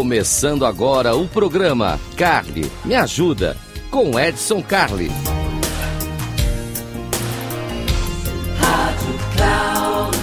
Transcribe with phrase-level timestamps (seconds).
[0.00, 3.54] Começando agora o programa Carly Me Ajuda
[3.90, 5.08] com Edson Carli.
[8.58, 10.16] Rádio Cloud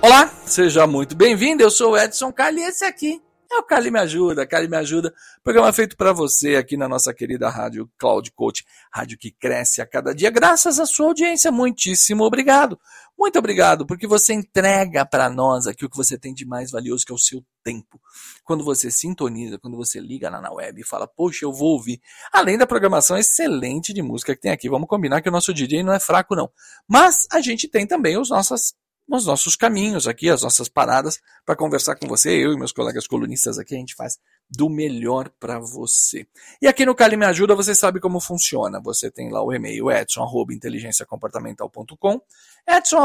[0.00, 1.62] Olá, seja muito bem-vindo.
[1.62, 3.22] Eu sou o Edson Carli e esse aqui
[3.52, 5.12] é o Cali Me Ajuda, Cali Me Ajuda,
[5.44, 9.86] programa feito para você aqui na nossa querida rádio Cloud Coach, rádio que cresce a
[9.86, 11.52] cada dia, graças à sua audiência.
[11.52, 12.80] Muitíssimo obrigado.
[13.22, 17.06] Muito obrigado, porque você entrega para nós aqui o que você tem de mais valioso,
[17.06, 18.00] que é o seu tempo.
[18.42, 22.00] Quando você sintoniza, quando você liga lá na web e fala, poxa, eu vou ouvir.
[22.32, 25.84] Além da programação excelente de música que tem aqui, vamos combinar que o nosso DJ
[25.84, 26.50] não é fraco, não.
[26.88, 28.74] Mas a gente tem também os nossas
[29.08, 32.30] nos nossos caminhos aqui, as nossas paradas, para conversar com você.
[32.30, 34.18] Eu e meus colegas colunistas aqui, a gente faz
[34.56, 36.26] do melhor para você.
[36.60, 38.78] E aqui no Cali Me Ajuda, você sabe como funciona.
[38.80, 42.20] Você tem lá o e-mail edson.inteligenciacomportamental.com
[42.66, 42.98] edson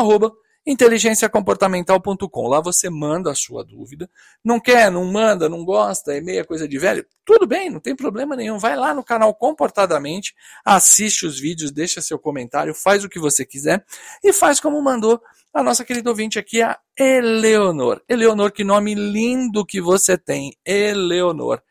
[0.68, 2.48] inteligenciacomportamental.com.
[2.48, 4.10] Lá você manda a sua dúvida.
[4.44, 7.06] Não quer, não manda, não gosta, é meia coisa de velho?
[7.26, 8.60] Tudo bem, não tem problema nenhum.
[8.60, 13.46] Vai lá no canal Comportadamente, assiste os vídeos, deixa seu comentário, faz o que você
[13.46, 13.86] quiser
[14.22, 15.22] e faz como mandou
[15.54, 18.02] a nossa querida ouvinte aqui, a Eleonor.
[18.08, 21.62] Eleonor, que nome lindo que você tem, Eleonor.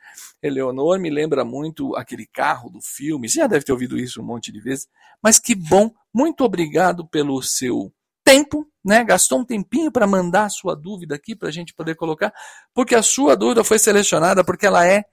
[0.43, 4.25] Eleonor me lembra muito aquele carro do filme, você já deve ter ouvido isso um
[4.25, 4.89] monte de vezes,
[5.23, 7.93] mas que bom, muito obrigado pelo seu
[8.25, 9.05] tempo, né?
[9.05, 12.33] Gastou um tempinho para mandar a sua dúvida aqui para a gente poder colocar,
[12.75, 15.05] porque a sua dúvida foi selecionada porque ela é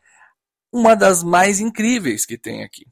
[0.72, 2.86] uma das mais incríveis que tem aqui.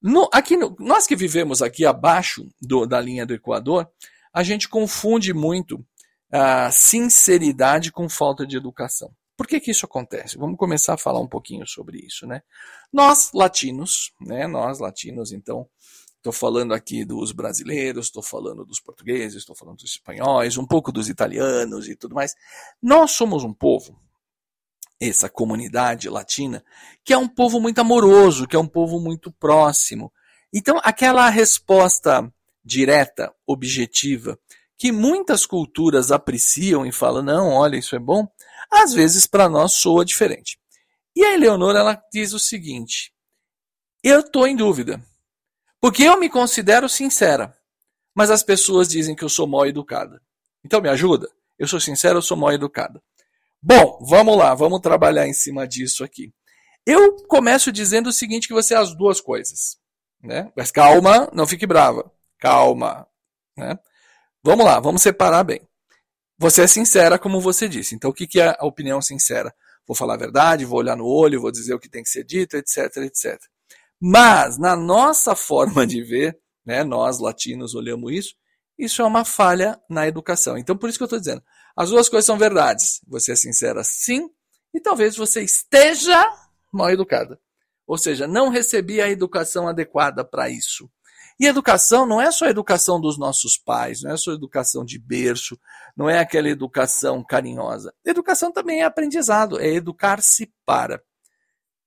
[0.00, 3.90] No, aqui no, nós que vivemos aqui abaixo do, da linha do Equador,
[4.32, 5.84] a gente confunde muito
[6.30, 9.10] a sinceridade com falta de educação.
[9.36, 10.36] Por que, que isso acontece?
[10.36, 12.42] Vamos começar a falar um pouquinho sobre isso, né?
[12.92, 14.46] Nós latinos, né?
[14.46, 15.68] Nós latinos, então,
[16.18, 20.90] Estou falando aqui dos brasileiros, estou falando dos portugueses, estou falando dos espanhóis, um pouco
[20.90, 22.34] dos italianos e tudo mais.
[22.82, 23.96] Nós somos um povo,
[25.00, 26.64] essa comunidade latina,
[27.04, 30.12] que é um povo muito amoroso, que é um povo muito próximo.
[30.52, 32.30] Então, aquela resposta
[32.68, 34.38] direta, objetiva,
[34.76, 38.28] que muitas culturas apreciam e falam, não, olha, isso é bom,
[38.70, 40.58] às vezes para nós soa diferente.
[41.16, 43.12] E a Eleonora ela diz o seguinte:
[44.04, 45.02] eu estou em dúvida.
[45.80, 47.56] Porque eu me considero sincera,
[48.14, 50.20] mas as pessoas dizem que eu sou mal educada.
[50.64, 51.28] Então me ajuda?
[51.56, 53.00] Eu sou sincera, eu sou mal educada.
[53.62, 56.32] Bom, vamos lá, vamos trabalhar em cima disso aqui.
[56.84, 59.76] Eu começo dizendo o seguinte, que você é as duas coisas.
[60.22, 60.52] Né?
[60.56, 62.10] Mas calma, não fique brava.
[62.38, 63.06] Calma.
[63.56, 63.78] Né?
[64.42, 65.60] Vamos lá, vamos separar bem.
[66.38, 67.94] Você é sincera, como você disse.
[67.94, 69.52] Então, o que é a opinião sincera?
[69.86, 72.24] Vou falar a verdade, vou olhar no olho, vou dizer o que tem que ser
[72.24, 73.38] dito, etc, etc.
[74.00, 78.34] Mas, na nossa forma de ver, né, nós latinos olhamos isso,
[78.78, 80.56] isso é uma falha na educação.
[80.56, 81.42] Então, por isso que eu estou dizendo,
[81.76, 83.00] as duas coisas são verdades.
[83.08, 84.30] Você é sincera sim,
[84.72, 86.30] e talvez você esteja
[86.72, 87.40] mal educada.
[87.86, 90.88] Ou seja, não recebi a educação adequada para isso.
[91.40, 94.84] E educação não é só a educação dos nossos pais, não é só a educação
[94.84, 95.58] de berço,
[95.96, 97.94] não é aquela educação carinhosa.
[98.04, 101.00] Educação também é aprendizado, é educar-se para.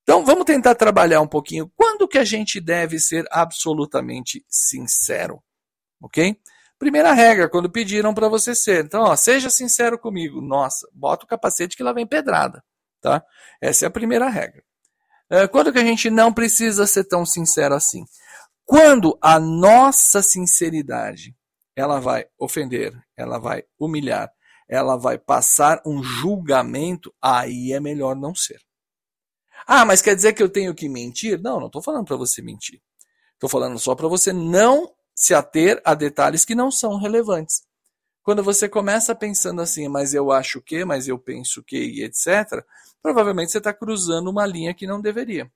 [0.04, 5.42] Então vamos tentar trabalhar um pouquinho quando que a gente deve ser absolutamente sincero,
[6.02, 6.38] ok?
[6.80, 8.86] Primeira regra, quando pediram para você ser.
[8.86, 10.42] Então, ó, seja sincero comigo.
[10.42, 12.64] Nossa, bota o capacete que lá vem pedrada,
[13.00, 13.24] tá?
[13.62, 14.64] Essa é a primeira regra.
[15.30, 18.04] É, quando que a gente não precisa ser tão sincero assim?
[18.72, 21.36] Quando a nossa sinceridade
[21.76, 24.32] ela vai ofender, ela vai humilhar,
[24.66, 28.62] ela vai passar um julgamento, aí é melhor não ser.
[29.68, 31.38] Ah, mas quer dizer que eu tenho que mentir?
[31.42, 32.82] Não, não estou falando para você mentir.
[33.34, 37.64] Estou falando só para você não se ater a detalhes que não são relevantes.
[38.24, 42.66] Quando você começa pensando assim, mas eu acho que, mas eu penso que, e etc.,
[43.02, 45.52] provavelmente você está cruzando uma linha que não deveria.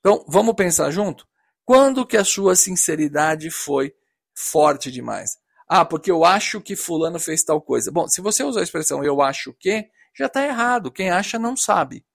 [0.00, 1.24] Então, vamos pensar junto?
[1.68, 3.94] Quando que a sua sinceridade foi
[4.34, 5.36] forte demais?
[5.68, 7.92] Ah, porque eu acho que fulano fez tal coisa.
[7.92, 9.86] Bom, se você usar a expressão eu acho que,
[10.16, 10.90] já está errado.
[10.90, 12.06] Quem acha não sabe.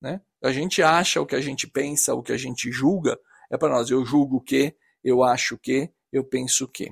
[0.00, 0.22] Né?
[0.42, 3.68] A gente acha o que a gente pensa, o que a gente julga, é para
[3.68, 3.90] nós.
[3.90, 4.74] Eu julgo o que,
[5.04, 6.90] eu acho o que, eu penso o que.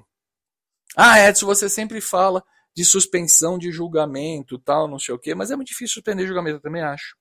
[0.95, 2.45] Ah, Edson, você sempre fala
[2.77, 6.59] de suspensão de julgamento, tal, não sei o quê, mas é muito difícil suspender julgamento,
[6.59, 7.17] eu também acho.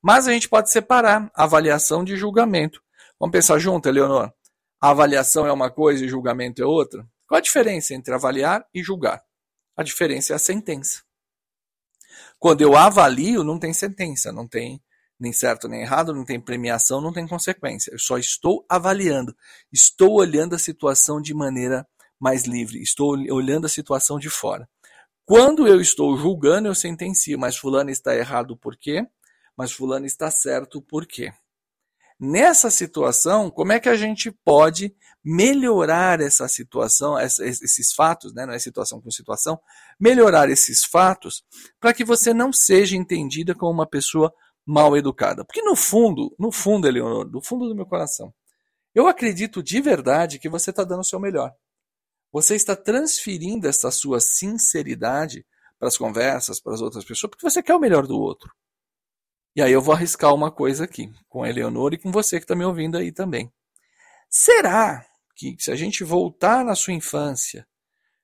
[0.00, 2.82] Mas a gente pode separar avaliação de julgamento.
[3.20, 4.32] Vamos pensar junto, Eleonor?
[4.80, 7.06] A avaliação é uma coisa e julgamento é outra?
[7.28, 9.22] Qual a diferença entre avaliar e julgar?
[9.76, 11.02] A diferença é a sentença.
[12.38, 14.82] Quando eu avalio, não tem sentença, não tem
[15.18, 17.92] nem certo nem errado, não tem premiação, não tem consequência.
[17.92, 19.36] Eu só estou avaliando,
[19.70, 21.86] estou olhando a situação de maneira
[22.18, 24.66] mais livre, estou olhando a situação de fora.
[25.26, 29.06] Quando eu estou julgando, eu sentencio, mas fulano está errado por quê?
[29.54, 31.34] Mas fulano está certo por quê?
[32.20, 34.94] Nessa situação, como é que a gente pode
[35.24, 38.44] melhorar essa situação, esses fatos, né?
[38.44, 39.58] não é situação com situação,
[39.98, 41.42] melhorar esses fatos
[41.80, 44.30] para que você não seja entendida como uma pessoa
[44.66, 45.46] mal educada.
[45.46, 48.34] Porque no fundo, no fundo, Eleonor, do fundo do meu coração,
[48.94, 51.54] eu acredito de verdade que você está dando o seu melhor.
[52.32, 55.46] Você está transferindo essa sua sinceridade
[55.78, 58.52] para as conversas, para as outras pessoas, porque você quer o melhor do outro.
[59.54, 62.44] E aí eu vou arriscar uma coisa aqui, com a Eleonora e com você que
[62.44, 63.52] está me ouvindo aí também.
[64.28, 65.04] Será
[65.34, 67.66] que se a gente voltar na sua infância,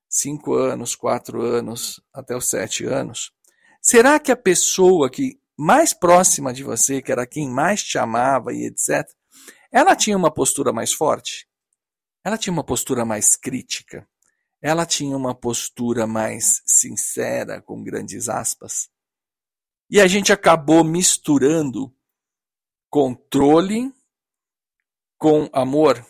[0.08, 3.32] cinco anos, quatro anos, até os sete anos,
[3.82, 8.52] será que a pessoa que mais próxima de você, que era quem mais te amava
[8.52, 9.04] e etc.,
[9.72, 11.48] ela tinha uma postura mais forte?
[12.24, 14.06] Ela tinha uma postura mais crítica?
[14.62, 18.88] Ela tinha uma postura mais sincera, com grandes aspas?
[19.88, 21.94] E a gente acabou misturando
[22.90, 23.92] controle
[25.16, 26.04] com amor.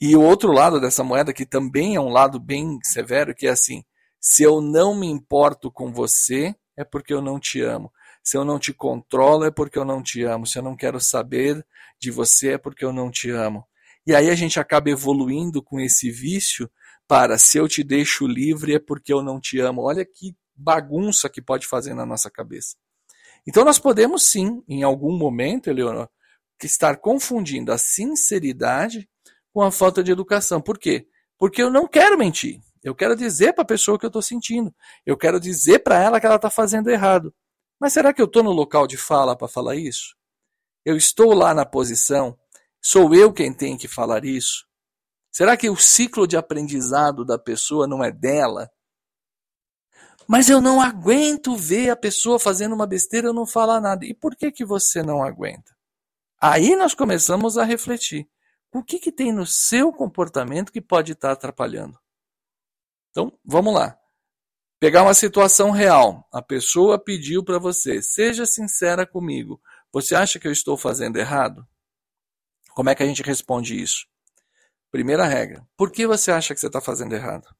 [0.00, 3.50] E o outro lado dessa moeda, que também é um lado bem severo, que é
[3.50, 3.84] assim:
[4.20, 7.92] se eu não me importo com você, é porque eu não te amo.
[8.22, 10.46] Se eu não te controlo, é porque eu não te amo.
[10.46, 11.64] Se eu não quero saber
[11.98, 13.66] de você, é porque eu não te amo.
[14.06, 16.70] E aí a gente acaba evoluindo com esse vício
[17.06, 19.82] para se eu te deixo livre, é porque eu não te amo.
[19.82, 22.76] Olha que bagunça que pode fazer na nossa cabeça.
[23.46, 26.08] Então nós podemos sim, em algum momento, Eleonor,
[26.62, 29.08] estar confundindo a sinceridade
[29.52, 30.60] com a falta de educação.
[30.60, 31.06] Por quê?
[31.38, 32.60] Porque eu não quero mentir.
[32.82, 34.74] Eu quero dizer para a pessoa o que eu estou sentindo.
[35.04, 37.34] Eu quero dizer para ela que ela está fazendo errado.
[37.78, 40.14] Mas será que eu estou no local de fala para falar isso?
[40.84, 42.38] Eu estou lá na posição?
[42.82, 44.66] Sou eu quem tem que falar isso?
[45.30, 48.70] Será que o ciclo de aprendizado da pessoa não é dela?
[50.30, 54.06] Mas eu não aguento ver a pessoa fazendo uma besteira e não falar nada.
[54.06, 55.76] E por que, que você não aguenta?
[56.40, 58.30] Aí nós começamos a refletir.
[58.72, 61.98] O que, que tem no seu comportamento que pode estar atrapalhando?
[63.10, 63.98] Então, vamos lá.
[64.78, 66.24] Pegar uma situação real.
[66.32, 69.60] A pessoa pediu para você, seja sincera comigo.
[69.92, 71.66] Você acha que eu estou fazendo errado?
[72.72, 74.06] Como é que a gente responde isso?
[74.92, 75.66] Primeira regra.
[75.76, 77.52] Por que você acha que você está fazendo errado?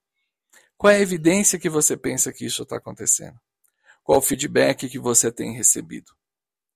[0.81, 3.38] Qual é a evidência que você pensa que isso está acontecendo?
[4.03, 6.11] Qual o feedback que você tem recebido?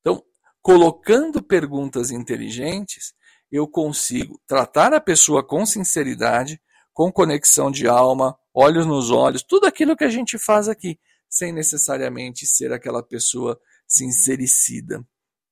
[0.03, 0.23] Então,
[0.61, 3.15] colocando perguntas inteligentes,
[3.51, 6.61] eu consigo tratar a pessoa com sinceridade,
[6.93, 11.51] com conexão de alma, olhos nos olhos, tudo aquilo que a gente faz aqui, sem
[11.51, 13.59] necessariamente ser aquela pessoa
[13.89, 15.03] sincericida.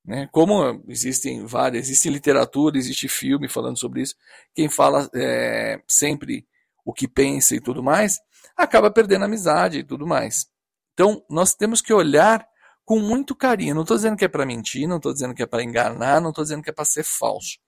[0.05, 0.29] Né?
[0.31, 4.15] Como existem várias, existe literatura, existe filme falando sobre isso,
[4.55, 6.47] quem fala é, sempre
[6.85, 8.21] o que pensa e tudo mais,
[8.57, 10.47] acaba perdendo amizade e tudo mais.
[10.93, 12.47] Então, nós temos que olhar
[12.85, 13.75] com muito carinho.
[13.75, 16.31] Não estou dizendo que é para mentir, não estou dizendo que é para enganar, não
[16.31, 17.59] estou dizendo que é para ser falso.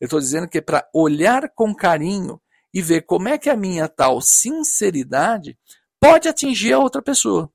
[0.00, 2.40] Eu estou dizendo que é para olhar com carinho
[2.72, 5.58] e ver como é que a minha tal sinceridade
[6.00, 7.50] pode atingir a outra pessoa.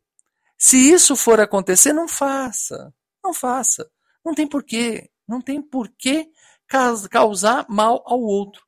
[0.57, 2.93] Se isso for acontecer, não faça.
[3.23, 3.89] Não faça.
[4.25, 5.09] Não tem porquê.
[5.27, 6.29] Não tem porquê
[7.09, 8.62] causar mal ao outro.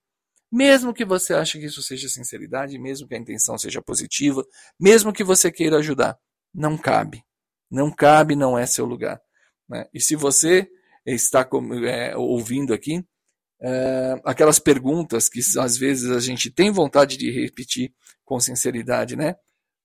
[0.56, 4.42] Mesmo que você ache que isso seja sinceridade, mesmo que a intenção seja positiva,
[4.80, 6.18] mesmo que você queira ajudar,
[6.54, 7.22] não cabe.
[7.70, 9.22] Não cabe, não é seu lugar.
[9.68, 9.86] Né?
[9.94, 10.66] E se você
[11.06, 11.46] está
[11.86, 13.06] é, ouvindo aqui,
[13.62, 17.94] é, aquelas perguntas que às vezes a gente tem vontade de repetir
[18.24, 19.36] com sinceridade, né?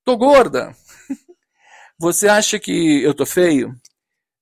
[0.05, 0.73] Tô gorda.
[1.99, 3.75] Você acha que eu tô feio?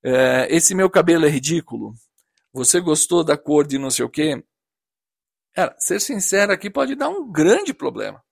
[0.03, 1.95] É, esse meu cabelo é ridículo?
[2.53, 4.43] Você gostou da cor de não sei o quê?
[5.53, 8.23] Cara, ser sincero aqui pode dar um grande problema.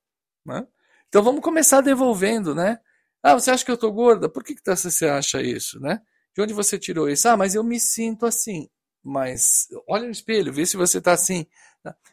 [0.46, 0.66] Né?
[1.10, 2.80] Então vamos começar devolvendo, né?
[3.22, 4.30] Ah, você acha que eu estou gorda?
[4.30, 6.00] Por que, que você acha isso, né?
[6.36, 7.28] De onde você tirou isso?
[7.28, 8.70] Ah, mas eu me sinto assim.
[9.04, 11.46] Mas olha no espelho, vê se você está assim.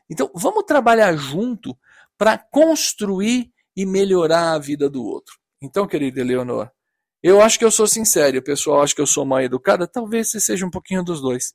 [0.08, 1.76] Então vamos trabalhar junto
[2.16, 5.34] para construir e melhorar a vida do outro.
[5.60, 6.70] Então, querida Eleonor,
[7.22, 10.30] eu acho que eu sou sincero, o pessoal acha que eu sou mal educada, talvez
[10.30, 11.54] você seja um pouquinho dos dois.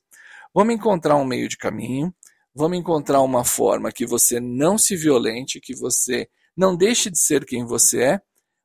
[0.54, 2.12] Vamos encontrar um meio de caminho,
[2.54, 7.44] Vamos encontrar uma forma que você não se violente, que você não deixe de ser
[7.44, 8.20] quem você é,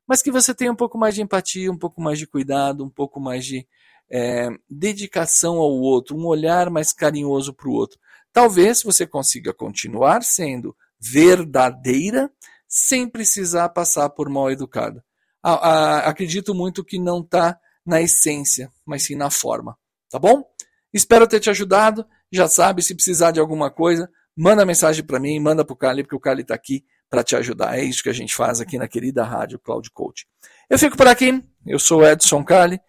[0.06, 2.90] mas que você tenha um pouco mais de empatia, um pouco mais de cuidado, um
[2.90, 3.66] pouco mais de
[4.10, 7.98] é, dedicação ao outro, um olhar mais carinhoso para o outro.
[8.32, 12.30] Talvez você consiga continuar sendo verdadeira
[12.68, 15.04] sem precisar passar por mal educada.
[15.42, 19.78] acredito muito que não está na essência, mas sim na forma.
[20.10, 20.44] Tá bom?
[20.92, 22.06] Espero ter te ajudado.
[22.32, 26.02] Já sabe, se precisar de alguma coisa, manda mensagem para mim, manda para o Cali,
[26.02, 27.78] porque o Cali está aqui para te ajudar.
[27.78, 30.26] É isso que a gente faz aqui na querida Rádio Cloud Coach.
[30.68, 32.80] Eu fico por aqui, eu sou Edson Carli.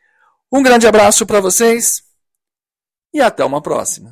[0.51, 2.03] Um grande abraço para vocês
[3.13, 4.11] e até uma próxima.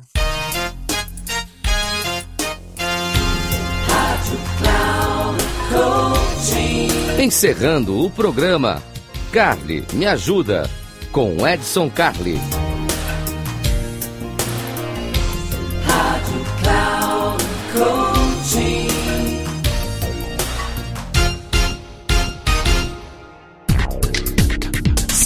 [7.18, 8.82] Encerrando o programa,
[9.32, 10.70] Carly me ajuda
[11.10, 12.65] com Edson Carli.